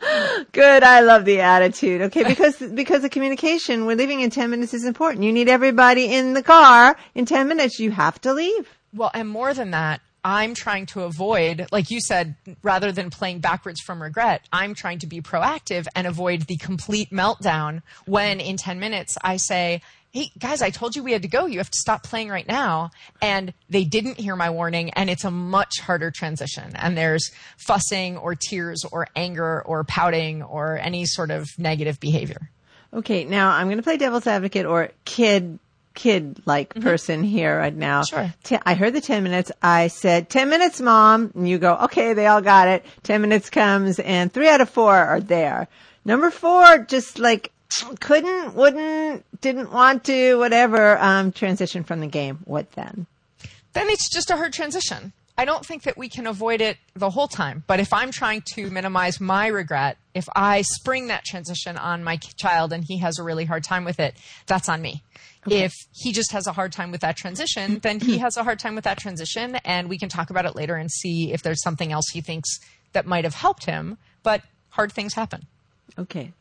Good. 0.52 0.84
I 0.84 1.00
love 1.02 1.26
the 1.26 1.42
attitude. 1.42 2.02
Okay, 2.04 2.24
because 2.28 2.58
because 2.58 3.02
the 3.02 3.10
communication 3.10 3.86
we're 3.86 3.96
leaving 3.96 4.22
in 4.22 4.30
ten 4.30 4.50
minutes 4.50 4.74
is 4.74 4.86
important. 4.86 5.24
You 5.24 5.34
need 5.34 5.50
everybody 5.50 6.14
in 6.14 6.34
the 6.34 6.44
car 6.44 6.98
in 7.16 7.26
ten 7.26 7.48
minutes. 7.48 7.80
You 7.80 7.92
have 7.92 8.20
to 8.22 8.34
leave. 8.34 8.78
Well, 8.94 9.12
and 9.14 9.28
more 9.28 9.54
than 9.54 9.72
that, 9.72 10.02
I'm 10.24 10.54
trying 10.56 10.88
to 10.88 11.02
avoid, 11.04 11.68
like 11.72 11.92
you 11.92 12.00
said, 12.02 12.36
rather 12.64 12.92
than 12.92 13.10
playing 13.12 13.40
backwards 13.40 13.80
from 13.80 14.02
regret, 14.02 14.42
I'm 14.52 14.74
trying 14.74 15.00
to 15.00 15.08
be 15.08 15.22
proactive 15.22 15.86
and 15.96 16.08
avoid 16.08 16.44
the 16.44 16.58
complete 16.58 17.12
meltdown 17.12 17.84
when 18.06 18.40
in 18.40 18.58
10 18.58 18.80
minutes 18.80 19.18
I 19.22 19.38
say, 19.38 19.82
Hey 20.16 20.32
guys, 20.40 20.62
I 20.62 20.70
told 20.70 20.96
you 20.96 21.04
we 21.04 21.12
had 21.12 21.24
to 21.24 21.28
go. 21.28 21.46
You 21.46 21.58
have 21.58 21.70
to 21.70 21.78
stop 21.78 22.04
playing 22.04 22.30
right 22.30 22.48
now. 22.48 22.92
And 23.22 23.54
they 23.70 23.84
didn't 23.84 24.18
hear 24.18 24.38
my 24.38 24.50
warning 24.50 24.92
and 24.92 25.10
it's 25.10 25.26
a 25.26 25.30
much 25.30 25.82
harder 25.82 26.10
transition. 26.10 26.72
And 26.74 26.98
there's 26.98 27.32
fussing 27.58 28.16
or 28.16 28.34
tears 28.34 28.86
or 28.90 29.10
anger 29.14 29.62
or 29.64 29.84
pouting 29.84 30.42
or 30.42 30.78
any 30.78 31.06
sort 31.06 31.32
of 31.32 31.50
negative 31.60 32.00
behavior. 32.00 32.50
Okay, 32.94 33.26
now 33.26 33.52
I'm 33.52 33.68
going 33.68 33.76
to 33.76 33.84
play 33.84 33.98
devil's 33.98 34.26
advocate 34.26 34.66
or 34.66 34.92
kid 35.04 35.60
kid 35.96 36.42
like 36.46 36.74
mm-hmm. 36.74 36.84
person 36.84 37.22
here 37.22 37.58
right 37.58 37.76
now. 37.76 38.04
Sure. 38.04 38.34
I 38.66 38.74
heard 38.76 38.94
the 38.94 39.02
10 39.02 39.22
minutes. 39.22 39.52
I 39.62 39.90
said 39.90 40.30
10 40.30 40.50
minutes, 40.50 40.80
mom. 40.80 41.34
And 41.36 41.46
you 41.46 41.58
go, 41.58 41.76
okay, 41.76 42.14
they 42.14 42.28
all 42.28 42.42
got 42.42 42.70
it. 42.70 42.86
10 43.04 43.20
minutes 43.20 43.50
comes 43.50 44.00
and 44.00 44.32
three 44.32 44.48
out 44.48 44.62
of 44.62 44.70
four 44.70 44.96
are 44.96 45.20
there. 45.20 45.68
Number 46.06 46.30
four, 46.30 46.78
just 46.78 47.20
like 47.20 47.52
couldn't, 48.00 48.56
wouldn't, 48.56 49.26
didn't 49.42 49.72
want 49.72 50.04
to, 50.06 50.36
whatever, 50.36 50.98
um, 51.00 51.32
transition 51.32 51.84
from 51.84 52.00
the 52.00 52.08
game. 52.08 52.40
What 52.46 52.72
then? 52.74 53.08
then 53.76 53.90
it's 53.90 54.10
just 54.10 54.32
a 54.32 54.36
hard 54.36 54.54
transition. 54.54 55.14
I 55.38 55.44
don't 55.44 55.66
think 55.66 55.84
that 55.84 55.98
we 55.98 56.08
can 56.08 56.28
avoid 56.28 56.62
it 56.62 56.78
the 56.96 57.10
whole 57.10 57.28
time. 57.28 57.66
But 57.68 57.82
if 57.82 57.92
I'm 57.92 58.10
trying 58.12 58.42
to 58.54 58.70
minimize 58.70 59.20
my 59.20 59.48
regret, 59.48 59.98
if 60.14 60.28
I 60.34 60.62
spring 60.62 61.08
that 61.08 61.26
transition 61.26 61.78
on 61.78 62.04
my 62.04 62.16
child 62.38 62.72
and 62.72 62.86
he 62.86 63.00
has 63.00 63.20
a 63.20 63.24
really 63.24 63.44
hard 63.44 63.66
time 63.66 63.84
with 63.84 64.00
it, 64.00 64.16
that's 64.48 64.70
on 64.70 64.82
me. 64.82 65.04
If 65.48 65.74
he 65.92 66.12
just 66.12 66.32
has 66.32 66.48
a 66.48 66.54
hard 66.54 66.72
time 66.72 66.90
with 66.90 67.02
that 67.02 67.18
transition, 67.18 67.78
then 67.80 68.00
he 68.00 68.18
has 68.18 68.36
a 68.36 68.44
hard 68.44 68.58
time 68.58 68.74
with 68.74 68.86
that 68.86 68.98
transition 68.98 69.58
and 69.64 69.90
we 69.90 70.00
can 70.00 70.10
talk 70.10 70.32
about 70.32 70.46
it 70.46 70.56
later 70.56 70.76
and 70.76 70.90
see 70.90 71.34
if 71.34 71.44
there's 71.44 71.62
something 71.62 71.92
else 71.92 72.06
he 72.12 72.22
thinks 72.22 72.50
that 72.94 73.06
might 73.06 73.26
have 73.26 73.36
helped 73.36 73.66
him. 73.66 73.98
But 74.24 74.42
hard 74.70 74.92
things 74.92 75.14
happen. 75.14 75.46
Okay. 76.00 76.32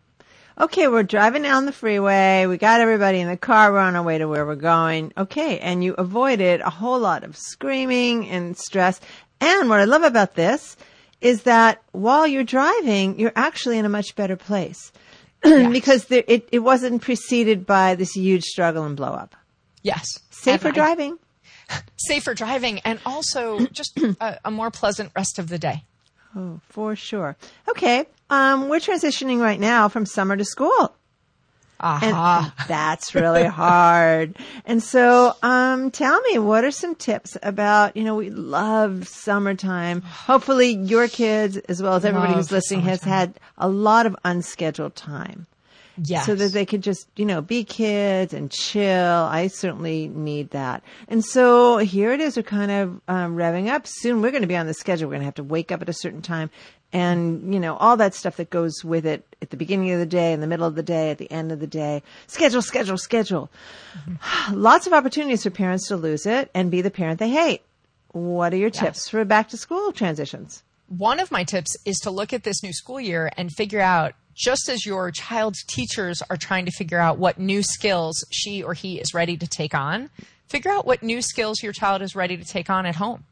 Okay, 0.61 0.87
we're 0.87 1.03
driving 1.03 1.43
down 1.43 1.67
the 1.67 1.73
freeway. 1.73 2.47
We 2.47 2.59
got 2.59 2.81
everybody 2.81 3.19
in 3.19 3.27
the 3.29 3.37
car. 3.37 3.73
We're 3.73 3.81
on 3.81 3.97
our 3.97 4.03
way 4.05 4.19
to 4.19 4.29
where 4.29 4.47
we're 4.47 4.55
going. 4.55 5.13
Okay, 5.19 5.59
and 5.59 5.83
you 5.83 5.95
avoided 5.95 6.61
a 6.61 6.71
whole 6.71 7.01
lot 7.01 7.25
of 7.25 7.37
screaming 7.37 8.29
and 8.29 8.57
stress. 8.57 9.01
And 9.41 9.69
what 9.69 9.81
I 9.81 9.85
love 9.85 10.05
about 10.05 10.37
this 10.37 10.77
is 11.21 11.43
that 11.43 11.83
while 11.91 12.27
you're 12.27 12.45
driving, 12.45 13.19
you're 13.19 13.33
actually 13.35 13.79
in 13.79 13.85
a 13.85 13.89
much 13.89 14.15
better 14.15 14.37
place 14.37 14.93
because 15.43 16.05
there, 16.05 16.23
it, 16.29 16.49
it 16.53 16.61
wasn't 16.61 17.03
preceded 17.03 17.67
by 17.67 17.97
this 17.97 18.13
huge 18.13 18.45
struggle 18.45 18.85
and 18.85 18.97
blow 18.97 19.11
up. 19.13 19.35
Yes. 19.83 20.07
Safer 20.31 20.69
And 20.69 20.77
I- 20.79 20.81
driving. 20.81 21.19
Safer 21.97 22.35
driving 22.35 22.79
and 22.81 23.01
also 23.05 23.67
just 23.67 23.99
a, 23.99 24.39
a 24.45 24.51
more 24.53 24.71
pleasant 24.71 25.11
rest 25.17 25.39
of 25.41 25.49
the 25.49 25.59
day. 25.59 25.83
Oh, 26.37 26.61
for 26.69 26.95
sure. 26.95 27.37
Okay, 27.69 28.05
um, 28.31 28.69
we're 28.69 28.81
transitioning 28.81 29.41
right 29.41 29.61
now 29.61 29.89
from 29.89 30.07
summer 30.07 30.37
to 30.37 30.45
school. 30.45 30.95
And 31.81 32.53
that's 32.67 33.15
really 33.15 33.45
hard. 33.45 34.37
And 34.65 34.83
so, 34.83 35.35
um, 35.43 35.91
tell 35.91 36.21
me, 36.23 36.39
what 36.39 36.65
are 36.65 36.71
some 36.71 36.95
tips 36.95 37.37
about, 37.43 37.97
you 37.97 38.05
know, 38.05 38.15
we 38.15 38.31
love 38.31 39.07
summertime. 39.07 40.01
Hopefully 40.03 40.71
your 40.71 41.09
kids, 41.09 41.57
as 41.57 41.83
well 41.83 41.95
as 41.95 42.05
everybody 42.05 42.35
who's 42.35 42.51
Love 42.51 42.59
listening, 42.59 42.83
has 42.83 43.03
had 43.03 43.39
a 43.59 43.69
lot 43.69 44.07
of 44.07 44.17
unscheduled 44.25 44.97
time. 44.97 45.47
Yes. 45.97 46.27
So 46.27 46.35
that 46.35 46.53
they 46.53 46.67
could 46.67 46.83
just, 46.83 47.09
you 47.17 47.25
know, 47.25 47.41
be 47.41 47.65
kids 47.65 48.33
and 48.33 48.51
chill. 48.51 49.13
I 49.13 49.49
certainly 49.49 50.09
need 50.09 50.51
that. 50.51 50.83
And 51.09 51.25
so 51.25 51.79
here 51.79 52.13
it 52.13 52.21
is. 52.21 52.37
We're 52.37 52.43
kind 52.43 52.71
of 52.71 53.01
um, 53.09 53.37
revving 53.37 53.69
up. 53.69 53.87
Soon 53.87 54.23
we're 54.23 54.31
going 54.31 54.43
to 54.43 54.49
be 54.49 54.57
on 54.57 54.67
the 54.67 54.75
schedule. 54.75 55.09
We're 55.09 55.15
going 55.15 55.23
to 55.23 55.27
have 55.27 55.35
to 55.37 55.45
wake 55.45 55.73
up 55.73 55.83
at 55.83 55.89
a 55.89 55.93
certain 55.93 56.23
time 56.23 56.51
and, 56.93 57.53
you 57.53 57.59
know, 57.59 57.77
all 57.77 57.97
that 57.97 58.15
stuff 58.15 58.37
that 58.37 58.51
goes 58.51 58.85
with 58.85 59.05
it 59.05 59.27
at 59.43 59.51
the 59.51 59.57
beginning 59.57 59.91
of 59.91 59.99
the 59.99 60.07
day, 60.07 60.33
in 60.33 60.41
the 60.41 60.47
middle 60.47 60.67
of 60.67 60.77
the 60.77 60.83
day, 60.83 61.11
at 61.11 61.19
the 61.19 61.31
end 61.31 61.51
of 61.51 61.59
the 61.59 61.67
day. 61.67 62.03
Schedule, 62.29 62.63
schedule, 62.63 62.99
schedule. 62.99 63.51
Lots 64.53 64.87
of 64.87 64.93
opportunities 64.93 65.43
for 65.43 65.51
parents 65.51 65.89
to 65.89 65.97
lose 65.97 66.25
it 66.25 66.51
and 66.55 66.71
be 66.71 66.83
the 66.83 66.91
parent 66.91 67.19
they 67.19 67.31
hate. 67.31 67.63
What 68.13 68.55
are 68.55 68.57
your 68.57 68.71
tips 68.71 69.09
for 69.09 69.25
back 69.25 69.49
to 69.49 69.57
school 69.57 69.91
transitions? 69.91 70.63
one 70.89 71.21
of 71.21 71.31
my 71.31 71.45
tips 71.45 71.77
is 71.85 71.99
to 72.01 72.11
look 72.11 72.33
at 72.33 72.45
this 72.45 72.63
new 72.63 72.73
school 72.73 73.01
year 73.01 73.31
and 73.37 73.51
figure 73.51 73.81
out 73.81 74.15
just 74.35 74.69
as 74.69 74.85
your 74.85 75.11
child's 75.11 75.63
teachers 75.65 76.21
are 76.29 76.37
trying 76.37 76.65
to 76.65 76.71
figure 76.73 76.99
out 76.99 77.19
what 77.19 77.39
new 77.39 77.63
skills 77.63 78.25
she 78.31 78.63
or 78.63 78.75
he 78.75 78.99
is 78.99 79.15
ready 79.15 79.37
to 79.37 79.47
take 79.47 79.75
on 79.75 80.11
figure 80.49 80.71
out 80.71 80.87
what 80.87 81.03
new 81.03 81.23
skills 81.23 81.63
your 81.63 81.73
child 81.73 82.03
is 82.03 82.15
ready 82.15 82.37
to 82.37 82.45
take 82.45 82.69
on 82.69 82.87
at 82.87 82.97
home 82.97 83.25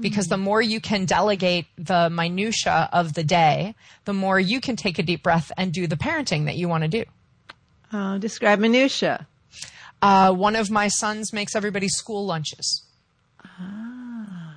because 0.00 0.26
the 0.26 0.36
more 0.36 0.62
you 0.62 0.80
can 0.80 1.04
delegate 1.04 1.66
the 1.76 2.08
minutia 2.08 2.88
of 2.92 3.14
the 3.14 3.24
day 3.24 3.74
the 4.04 4.12
more 4.12 4.38
you 4.38 4.60
can 4.60 4.76
take 4.76 4.98
a 4.98 5.02
deep 5.02 5.22
breath 5.22 5.50
and 5.56 5.72
do 5.72 5.86
the 5.86 5.96
parenting 5.96 6.44
that 6.46 6.56
you 6.56 6.68
want 6.68 6.82
to 6.84 6.88
do 6.88 7.04
Uh, 7.92 8.18
describe 8.18 8.58
minutia. 8.58 9.26
Uh, 10.02 10.30
one 10.32 10.54
of 10.54 10.70
my 10.70 10.88
sons 10.88 11.32
makes 11.32 11.56
everybody's 11.56 11.96
school 11.96 12.24
lunches. 12.26 12.84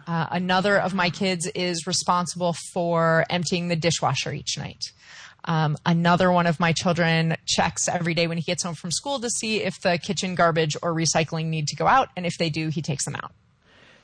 Uh, 0.08 0.28
another 0.32 0.78
of 0.78 0.94
my 0.94 1.10
kids 1.10 1.48
is 1.56 1.88
responsible 1.88 2.54
for 2.74 3.26
emptying 3.30 3.70
the 3.70 3.76
dishwasher 3.76 4.34
each 4.34 4.58
night. 4.58 4.92
Um, 5.46 5.78
another 5.86 6.32
one 6.32 6.48
of 6.48 6.60
my 6.60 6.74
children 6.74 7.36
checks 7.46 7.88
every 7.88 8.14
day 8.14 8.28
when 8.28 8.38
he 8.38 8.44
gets 8.44 8.64
home 8.64 8.76
from 8.76 8.92
school 8.92 9.20
to 9.20 9.30
see 9.30 9.64
if 9.64 9.82
the 9.82 9.98
kitchen 9.98 10.36
garbage 10.36 10.78
or 10.82 10.94
recycling 10.94 11.46
need 11.46 11.68
to 11.68 11.76
go 11.76 11.88
out, 11.88 12.10
and 12.16 12.26
if 12.26 12.38
they 12.38 12.50
do, 12.50 12.70
he 12.70 12.82
takes 12.82 13.06
them 13.06 13.16
out. 13.16 13.32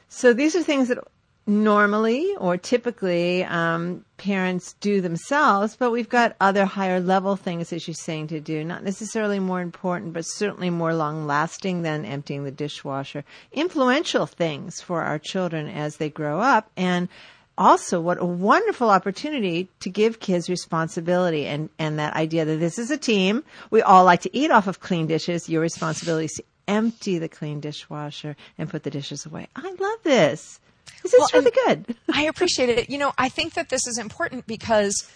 So 0.10 0.34
these 0.34 0.56
are 0.56 0.64
things 0.64 0.88
that 0.88 1.00
normally 1.48 2.36
or 2.40 2.58
typically 2.58 3.44
um, 3.46 4.04
parents 4.18 4.74
do 4.82 5.00
themselves, 5.00 5.78
but 5.78 5.92
we've 5.92 6.10
got 6.10 6.36
other 6.42 6.66
higher 6.66 7.00
level 7.00 7.36
things, 7.38 7.72
as 7.72 7.88
you're 7.88 7.96
saying, 7.96 8.28
to 8.28 8.40
do. 8.40 8.64
Not 8.64 8.84
necessarily 8.84 9.40
more 9.40 9.62
important, 9.62 10.14
but 10.14 10.24
certainly 10.24 10.70
more 10.70 10.94
long 10.94 11.26
lasting 11.26 11.84
than 11.84 12.04
emptying 12.04 12.44
the 12.44 12.52
dishwasher. 12.52 13.24
Influential 13.54 14.26
things 14.26 14.82
for 14.82 15.04
our 15.04 15.20
children 15.20 15.68
as 15.68 15.98
they 15.98 16.10
grow 16.10 16.42
up. 16.42 16.70
And 16.76 17.08
also 17.58 18.00
what 18.00 18.22
a 18.22 18.26
wonderful 18.26 18.90
opportunity 18.90 19.70
to 19.80 19.90
give 19.90 20.20
kids 20.20 20.50
responsibility 20.50 21.46
and, 21.46 21.70
and 21.80 22.00
that 22.00 22.14
idea 22.14 22.46
that 22.46 22.58
this 22.58 22.78
is 22.78 22.92
a 22.92 22.98
team. 22.98 23.44
We 23.72 23.82
all 23.82 24.06
like 24.06 24.22
to 24.22 24.38
eat 24.38 24.52
off 24.52 24.68
of 24.68 24.80
clean 24.80 25.08
dishes. 25.08 25.50
Your 25.50 25.62
responsibility 25.62 26.26
is 26.26 26.34
to 26.34 26.44
empty 26.68 27.18
the 27.18 27.30
clean 27.30 27.60
dishwasher 27.60 28.36
and 28.58 28.70
put 28.70 28.84
the 28.84 28.92
dishes 28.92 29.26
away. 29.26 29.48
I 29.56 29.74
love 29.80 30.00
this. 30.04 30.60
This 31.04 31.14
is 31.14 31.20
well, 31.34 31.42
really 31.42 31.54
good. 31.66 31.96
I 32.14 32.24
appreciate 32.24 32.70
it. 32.70 32.90
You 32.90 32.98
know, 32.98 33.14
I 33.18 33.30
think 33.30 33.54
that 33.54 33.70
this 33.70 33.86
is 33.88 33.98
important 33.98 34.48
because 34.48 35.10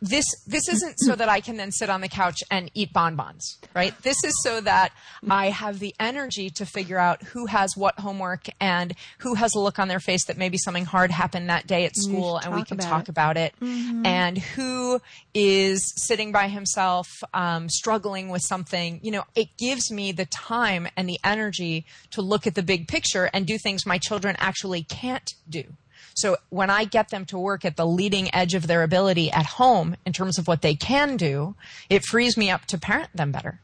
this 0.00 0.26
this 0.46 0.68
isn't 0.68 0.96
so 0.98 1.14
that 1.14 1.28
I 1.28 1.40
can 1.40 1.56
then 1.56 1.72
sit 1.72 1.88
on 1.88 2.00
the 2.00 2.08
couch 2.08 2.42
and 2.50 2.70
eat 2.74 2.92
bonbons, 2.92 3.58
right? 3.74 3.94
This 4.02 4.22
is 4.24 4.34
so 4.42 4.60
that 4.60 4.92
I 5.30 5.50
have 5.50 5.78
the 5.78 5.94
energy 5.98 6.50
to 6.50 6.66
figure 6.66 6.98
out 6.98 7.22
who 7.22 7.46
has 7.46 7.76
what 7.76 7.98
homework 7.98 8.46
and 8.60 8.94
who 9.18 9.34
has 9.34 9.54
a 9.54 9.60
look 9.60 9.78
on 9.78 9.88
their 9.88 10.00
face 10.00 10.26
that 10.26 10.36
maybe 10.36 10.58
something 10.58 10.84
hard 10.84 11.10
happened 11.10 11.48
that 11.48 11.66
day 11.66 11.84
at 11.84 11.96
school 11.96 12.38
and 12.38 12.54
we 12.54 12.64
can 12.64 12.78
about 12.78 12.88
talk 12.88 13.02
it. 13.04 13.08
about 13.08 13.36
it, 13.36 13.54
mm-hmm. 13.60 14.04
and 14.04 14.38
who 14.38 15.00
is 15.32 15.92
sitting 15.96 16.32
by 16.32 16.48
himself 16.48 17.08
um, 17.32 17.68
struggling 17.68 18.28
with 18.28 18.42
something. 18.42 19.00
You 19.02 19.12
know, 19.12 19.24
it 19.34 19.56
gives 19.58 19.90
me 19.90 20.12
the 20.12 20.26
time 20.26 20.86
and 20.96 21.08
the 21.08 21.18
energy 21.24 21.86
to 22.10 22.20
look 22.20 22.46
at 22.46 22.54
the 22.54 22.62
big 22.62 22.88
picture 22.88 23.30
and 23.32 23.46
do 23.46 23.58
things 23.58 23.86
my 23.86 23.98
children 23.98 24.36
actually 24.38 24.82
can't 24.82 25.34
do. 25.48 25.64
So 26.14 26.36
when 26.50 26.70
I 26.70 26.84
get 26.84 27.10
them 27.10 27.24
to 27.26 27.38
work 27.38 27.64
at 27.64 27.76
the 27.76 27.86
leading 27.86 28.34
edge 28.34 28.54
of 28.54 28.66
their 28.66 28.82
ability 28.82 29.30
at 29.30 29.46
home 29.46 29.96
in 30.06 30.12
terms 30.12 30.38
of 30.38 30.46
what 30.46 30.62
they 30.62 30.74
can 30.74 31.16
do, 31.16 31.54
it 31.90 32.04
frees 32.04 32.36
me 32.36 32.50
up 32.50 32.64
to 32.66 32.78
parent 32.78 33.14
them 33.14 33.32
better. 33.32 33.60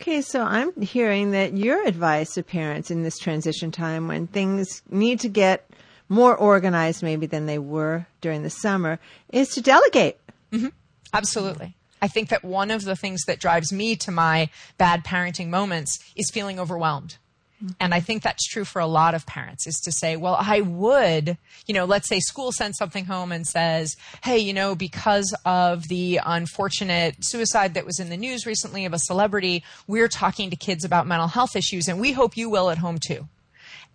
Okay, 0.00 0.22
so 0.22 0.42
I'm 0.42 0.78
hearing 0.80 1.32
that 1.32 1.54
your 1.54 1.86
advice 1.86 2.34
to 2.34 2.42
parents 2.42 2.90
in 2.90 3.02
this 3.02 3.18
transition 3.18 3.70
time 3.70 4.08
when 4.08 4.26
things 4.26 4.82
need 4.90 5.20
to 5.20 5.28
get 5.28 5.68
more 6.08 6.34
organized 6.34 7.02
maybe 7.02 7.26
than 7.26 7.46
they 7.46 7.58
were 7.58 8.06
during 8.20 8.42
the 8.42 8.50
summer 8.50 8.98
is 9.30 9.50
to 9.50 9.60
delegate. 9.60 10.18
Mm-hmm. 10.52 10.68
Absolutely. 11.12 11.74
I 12.02 12.08
think 12.08 12.30
that 12.30 12.42
one 12.42 12.70
of 12.70 12.84
the 12.84 12.96
things 12.96 13.24
that 13.26 13.40
drives 13.40 13.72
me 13.72 13.94
to 13.96 14.10
my 14.10 14.48
bad 14.78 15.04
parenting 15.04 15.48
moments 15.48 15.98
is 16.16 16.30
feeling 16.32 16.58
overwhelmed. 16.58 17.18
And 17.78 17.92
I 17.92 18.00
think 18.00 18.22
that's 18.22 18.46
true 18.46 18.64
for 18.64 18.80
a 18.80 18.86
lot 18.86 19.14
of 19.14 19.26
parents 19.26 19.66
is 19.66 19.80
to 19.80 19.92
say, 19.92 20.16
well, 20.16 20.36
I 20.38 20.62
would, 20.62 21.36
you 21.66 21.74
know, 21.74 21.84
let's 21.84 22.08
say 22.08 22.18
school 22.20 22.52
sends 22.52 22.78
something 22.78 23.04
home 23.04 23.32
and 23.32 23.46
says, 23.46 23.96
hey, 24.22 24.38
you 24.38 24.52
know, 24.52 24.74
because 24.74 25.34
of 25.44 25.88
the 25.88 26.20
unfortunate 26.24 27.16
suicide 27.20 27.74
that 27.74 27.84
was 27.84 28.00
in 28.00 28.08
the 28.08 28.16
news 28.16 28.46
recently 28.46 28.84
of 28.86 28.94
a 28.94 28.98
celebrity, 28.98 29.62
we're 29.86 30.08
talking 30.08 30.50
to 30.50 30.56
kids 30.56 30.84
about 30.84 31.06
mental 31.06 31.28
health 31.28 31.54
issues 31.54 31.86
and 31.88 32.00
we 32.00 32.12
hope 32.12 32.36
you 32.36 32.48
will 32.48 32.70
at 32.70 32.78
home 32.78 32.98
too. 32.98 33.28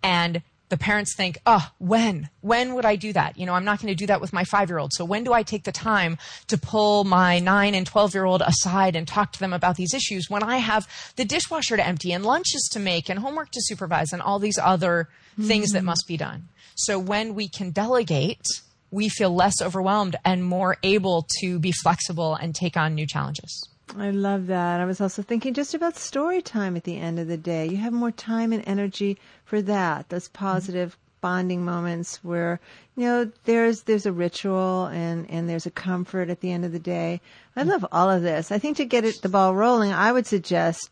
And 0.02 0.42
the 0.68 0.76
parents 0.76 1.14
think, 1.16 1.38
oh, 1.46 1.70
when? 1.78 2.28
When 2.40 2.74
would 2.74 2.84
I 2.84 2.96
do 2.96 3.12
that? 3.12 3.38
You 3.38 3.46
know, 3.46 3.54
I'm 3.54 3.64
not 3.64 3.80
going 3.80 3.92
to 3.92 3.94
do 3.94 4.06
that 4.06 4.20
with 4.20 4.32
my 4.32 4.44
five 4.44 4.68
year 4.68 4.78
old. 4.78 4.92
So 4.92 5.04
when 5.04 5.24
do 5.24 5.32
I 5.32 5.42
take 5.42 5.64
the 5.64 5.72
time 5.72 6.18
to 6.48 6.58
pull 6.58 7.04
my 7.04 7.38
nine 7.38 7.74
and 7.74 7.86
12 7.86 8.14
year 8.14 8.24
old 8.24 8.42
aside 8.42 8.96
and 8.96 9.06
talk 9.06 9.32
to 9.32 9.40
them 9.40 9.52
about 9.52 9.76
these 9.76 9.94
issues 9.94 10.28
when 10.28 10.42
I 10.42 10.56
have 10.58 10.88
the 11.16 11.24
dishwasher 11.24 11.76
to 11.76 11.86
empty 11.86 12.12
and 12.12 12.24
lunches 12.24 12.68
to 12.72 12.80
make 12.80 13.08
and 13.08 13.20
homework 13.20 13.50
to 13.52 13.60
supervise 13.62 14.12
and 14.12 14.20
all 14.20 14.38
these 14.38 14.58
other 14.58 15.08
mm-hmm. 15.32 15.46
things 15.46 15.72
that 15.72 15.84
must 15.84 16.04
be 16.08 16.16
done? 16.16 16.48
So 16.74 16.98
when 16.98 17.34
we 17.34 17.48
can 17.48 17.70
delegate, 17.70 18.46
we 18.90 19.08
feel 19.08 19.34
less 19.34 19.62
overwhelmed 19.62 20.16
and 20.24 20.44
more 20.44 20.76
able 20.82 21.26
to 21.40 21.58
be 21.58 21.72
flexible 21.72 22.34
and 22.34 22.54
take 22.54 22.76
on 22.76 22.94
new 22.94 23.06
challenges. 23.06 23.68
I 23.94 24.10
love 24.10 24.48
that. 24.48 24.80
I 24.80 24.84
was 24.84 25.00
also 25.00 25.22
thinking 25.22 25.54
just 25.54 25.74
about 25.74 25.96
story 25.96 26.42
time 26.42 26.76
at 26.76 26.84
the 26.84 26.98
end 26.98 27.18
of 27.18 27.28
the 27.28 27.36
day. 27.36 27.66
You 27.66 27.76
have 27.76 27.92
more 27.92 28.10
time 28.10 28.52
and 28.52 28.66
energy 28.66 29.16
for 29.44 29.62
that. 29.62 30.08
Those 30.08 30.28
positive 30.28 30.90
mm-hmm. 30.90 31.20
bonding 31.20 31.64
moments 31.64 32.22
where 32.24 32.58
you 32.96 33.04
know 33.04 33.30
there's 33.44 33.82
there's 33.82 34.06
a 34.06 34.12
ritual 34.12 34.86
and 34.86 35.30
and 35.30 35.48
there's 35.48 35.66
a 35.66 35.70
comfort 35.70 36.30
at 36.30 36.40
the 36.40 36.50
end 36.50 36.64
of 36.64 36.72
the 36.72 36.78
day. 36.78 37.20
I 37.54 37.62
love 37.62 37.86
all 37.92 38.10
of 38.10 38.22
this. 38.22 38.50
I 38.50 38.58
think 38.58 38.76
to 38.78 38.84
get 38.84 39.04
it 39.04 39.22
the 39.22 39.28
ball 39.28 39.54
rolling, 39.54 39.92
I 39.92 40.12
would 40.12 40.26
suggest 40.26 40.90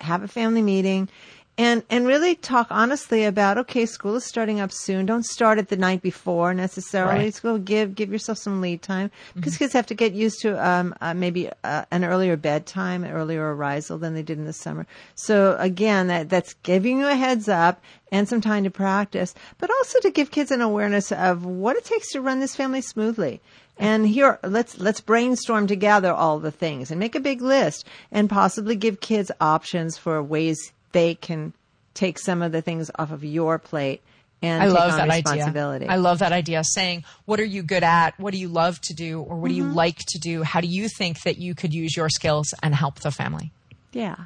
have 0.00 0.22
a 0.22 0.28
family 0.28 0.62
meeting 0.62 1.08
and 1.56 1.84
and 1.88 2.06
really 2.06 2.34
talk 2.34 2.66
honestly 2.70 3.24
about 3.24 3.58
okay 3.58 3.86
school 3.86 4.16
is 4.16 4.24
starting 4.24 4.60
up 4.60 4.72
soon. 4.72 5.06
Don't 5.06 5.24
start 5.24 5.58
it 5.58 5.68
the 5.68 5.76
night 5.76 6.02
before 6.02 6.52
necessarily. 6.52 7.24
Right. 7.24 7.34
school 7.34 7.58
give 7.58 7.94
give 7.94 8.10
yourself 8.10 8.38
some 8.38 8.60
lead 8.60 8.82
time. 8.82 9.10
Because 9.34 9.54
mm-hmm. 9.54 9.64
kids 9.64 9.72
have 9.72 9.86
to 9.86 9.94
get 9.94 10.14
used 10.14 10.40
to 10.42 10.68
um, 10.68 10.94
uh, 11.00 11.14
maybe 11.14 11.50
uh, 11.62 11.84
an 11.90 12.04
earlier 12.04 12.36
bedtime 12.36 13.04
earlier 13.04 13.54
arisal 13.54 13.98
than 13.98 14.14
they 14.14 14.22
did 14.22 14.38
in 14.38 14.46
the 14.46 14.52
summer. 14.52 14.86
So 15.14 15.56
again 15.58 16.08
that 16.08 16.28
that's 16.28 16.54
giving 16.62 16.98
you 16.98 17.06
a 17.06 17.14
heads 17.14 17.48
up 17.48 17.80
and 18.10 18.28
some 18.28 18.40
time 18.40 18.64
to 18.64 18.70
practice 18.70 19.34
but 19.58 19.70
also 19.70 20.00
to 20.00 20.10
give 20.10 20.30
kids 20.30 20.50
an 20.50 20.60
awareness 20.60 21.12
of 21.12 21.44
what 21.44 21.76
it 21.76 21.84
takes 21.84 22.12
to 22.12 22.20
run 22.20 22.40
this 22.40 22.56
family 22.56 22.80
smoothly. 22.80 23.40
And 23.76 24.06
here 24.06 24.38
let's 24.44 24.78
let's 24.78 25.00
brainstorm 25.00 25.66
together 25.66 26.12
all 26.12 26.38
the 26.38 26.52
things 26.52 26.90
and 26.90 27.00
make 27.00 27.14
a 27.14 27.20
big 27.20 27.42
list 27.42 27.86
and 28.12 28.30
possibly 28.30 28.76
give 28.76 29.00
kids 29.00 29.32
options 29.40 29.98
for 29.98 30.22
ways 30.22 30.72
they 30.94 31.14
can 31.14 31.52
take 31.92 32.18
some 32.18 32.40
of 32.40 32.52
the 32.52 32.62
things 32.62 32.90
off 32.98 33.12
of 33.12 33.22
your 33.22 33.58
plate 33.58 34.00
and 34.44 34.62
I 34.62 34.66
love 34.66 34.96
that 34.96 35.08
idea. 35.08 35.86
I 35.88 35.96
love 35.96 36.18
that 36.18 36.32
idea. 36.32 36.62
Saying, 36.64 37.04
what 37.24 37.40
are 37.40 37.44
you 37.44 37.62
good 37.62 37.82
at? 37.82 38.18
What 38.18 38.32
do 38.32 38.38
you 38.38 38.48
love 38.48 38.78
to 38.82 38.94
do? 38.94 39.20
Or 39.20 39.36
what 39.36 39.46
mm-hmm. 39.46 39.48
do 39.48 39.54
you 39.54 39.64
mm-hmm. 39.64 39.74
like 39.74 39.98
to 40.08 40.18
do? 40.18 40.42
How 40.42 40.60
do 40.60 40.66
you 40.66 40.88
think 40.88 41.22
that 41.22 41.38
you 41.38 41.54
could 41.54 41.72
use 41.72 41.96
your 41.96 42.10
skills 42.10 42.52
and 42.62 42.74
help 42.74 43.00
the 43.00 43.10
family? 43.10 43.52
Yeah. 43.92 44.16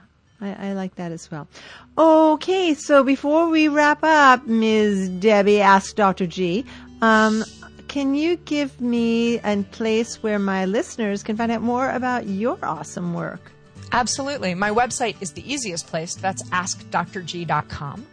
I, 0.41 0.71
I 0.71 0.73
like 0.73 0.97
that 0.97 1.13
as 1.13 1.31
well. 1.31 1.47
Okay, 1.97 2.75
so 2.75 3.05
before 3.05 3.49
we 3.49 3.69
wrap 3.69 4.03
up, 4.03 4.47
Ms. 4.47 5.09
Debbie 5.09 5.61
asked 5.61 5.97
Dr. 5.97 6.27
G, 6.27 6.65
um, 7.01 7.45
can 7.87 8.15
you 8.15 8.37
give 8.37 8.81
me 8.81 9.39
a 9.39 9.63
place 9.71 10.23
where 10.23 10.39
my 10.39 10.65
listeners 10.65 11.23
can 11.23 11.37
find 11.37 11.51
out 11.51 11.63
more 11.63 11.91
about 11.91 12.27
your 12.27 12.59
awesome 12.63 13.15
work? 13.15 13.53
Absolutely. 13.93 14.55
My 14.55 14.71
website 14.71 15.21
is 15.21 15.33
the 15.33 15.51
easiest 15.51 15.87
place. 15.87 16.15
That's 16.15 16.43
askdrg.com. 16.51 18.07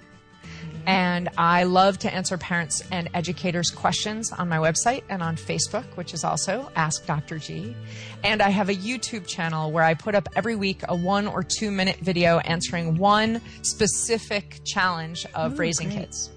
And 0.88 1.30
I 1.38 1.64
love 1.64 1.98
to 2.00 2.14
answer 2.14 2.38
parents 2.38 2.84
and 2.92 3.10
educators' 3.16 3.72
questions 3.72 4.32
on 4.32 4.48
my 4.48 4.58
website 4.58 5.02
and 5.10 5.24
on 5.24 5.36
Facebook, 5.36 5.86
which 5.96 6.14
is 6.14 6.24
also 6.24 6.72
Ask 6.76 7.08
Dr. 7.08 7.40
G. 7.40 7.76
And 8.24 8.42
I 8.42 8.50
have 8.50 8.70
a 8.70 8.76
YouTube 8.76 9.26
channel 9.26 9.72
where 9.72 9.84
I 9.84 9.96
put 9.96 10.14
up 10.14 10.30
every 10.36 10.56
week 10.56 10.82
a 10.88 10.96
one 10.96 11.26
or 11.26 11.42
two 11.42 11.72
minute 11.72 11.98
video 11.98 12.38
answering 12.40 12.98
one 12.98 13.42
specific 13.64 14.60
challenge 14.64 15.26
of 15.34 15.54
Ooh, 15.54 15.58
raising 15.58 15.90
great. 15.90 16.02
kids. 16.02 16.30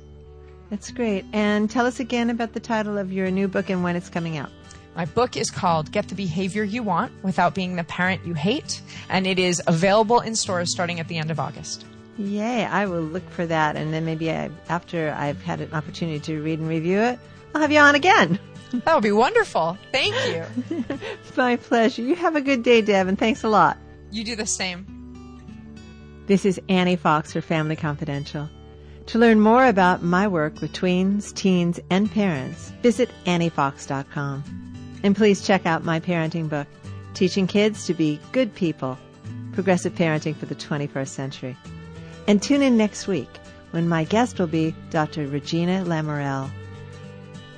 That's 0.70 0.90
great. 0.90 1.26
And 1.32 1.70
tell 1.70 1.84
us 1.84 2.00
again 2.00 2.30
about 2.30 2.54
the 2.54 2.60
title 2.60 2.96
of 2.96 3.12
your 3.12 3.30
new 3.30 3.48
book 3.48 3.68
and 3.68 3.82
when 3.82 3.96
it's 3.96 4.08
coming 4.08 4.38
out. 4.38 4.50
My 4.98 5.04
book 5.04 5.36
is 5.36 5.48
called 5.48 5.92
Get 5.92 6.08
the 6.08 6.16
Behavior 6.16 6.64
You 6.64 6.82
Want 6.82 7.12
Without 7.22 7.54
Being 7.54 7.76
the 7.76 7.84
Parent 7.84 8.26
You 8.26 8.34
Hate, 8.34 8.82
and 9.08 9.28
it 9.28 9.38
is 9.38 9.62
available 9.68 10.18
in 10.18 10.34
stores 10.34 10.72
starting 10.72 10.98
at 10.98 11.06
the 11.06 11.18
end 11.18 11.30
of 11.30 11.38
August. 11.38 11.86
Yay, 12.18 12.64
I 12.64 12.86
will 12.86 13.02
look 13.02 13.30
for 13.30 13.46
that, 13.46 13.76
and 13.76 13.94
then 13.94 14.04
maybe 14.04 14.28
I, 14.32 14.50
after 14.68 15.14
I've 15.16 15.40
had 15.40 15.60
an 15.60 15.72
opportunity 15.72 16.18
to 16.18 16.42
read 16.42 16.58
and 16.58 16.68
review 16.68 16.98
it, 16.98 17.20
I'll 17.54 17.60
have 17.60 17.70
you 17.70 17.78
on 17.78 17.94
again. 17.94 18.40
That 18.84 18.92
would 18.92 19.02
be 19.02 19.12
wonderful. 19.12 19.78
Thank 19.92 20.14
you. 20.26 20.84
My 21.36 21.56
pleasure. 21.56 22.02
You 22.02 22.14
have 22.16 22.36
a 22.36 22.42
good 22.42 22.62
day, 22.62 22.82
Deb, 22.82 23.08
and 23.08 23.18
thanks 23.18 23.42
a 23.42 23.48
lot. 23.48 23.78
You 24.10 24.24
do 24.24 24.36
the 24.36 24.44
same. 24.44 24.84
This 26.26 26.44
is 26.44 26.60
Annie 26.68 26.96
Fox 26.96 27.32
for 27.32 27.40
Family 27.40 27.76
Confidential. 27.76 28.46
To 29.06 29.18
learn 29.18 29.40
more 29.40 29.64
about 29.64 30.02
my 30.02 30.28
work 30.28 30.60
with 30.60 30.74
tweens, 30.74 31.32
teens, 31.32 31.80
and 31.88 32.12
parents, 32.12 32.72
visit 32.82 33.08
anniefox.com. 33.24 34.67
And 35.02 35.14
please 35.14 35.46
check 35.46 35.66
out 35.66 35.84
my 35.84 36.00
parenting 36.00 36.48
book, 36.48 36.66
Teaching 37.14 37.46
Kids 37.46 37.86
to 37.86 37.94
Be 37.94 38.20
Good 38.32 38.54
People 38.54 38.98
Progressive 39.52 39.94
Parenting 39.94 40.36
for 40.36 40.46
the 40.46 40.54
21st 40.54 41.08
Century. 41.08 41.56
And 42.26 42.42
tune 42.42 42.62
in 42.62 42.76
next 42.76 43.06
week 43.06 43.28
when 43.70 43.88
my 43.88 44.04
guest 44.04 44.38
will 44.38 44.46
be 44.46 44.74
Dr. 44.90 45.26
Regina 45.26 45.84
Lamourelle. 45.84 46.50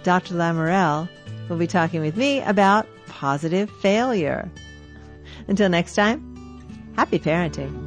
Dr. 0.03 0.35
Lamourelle 0.35 1.09
will 1.49 1.57
be 1.57 1.67
talking 1.67 2.01
with 2.01 2.17
me 2.17 2.41
about 2.43 2.87
positive 3.07 3.71
failure. 3.83 4.51
Until 5.49 5.69
next 5.69 5.95
time, 5.95 6.23
happy 6.97 7.19
parenting. 7.19 7.80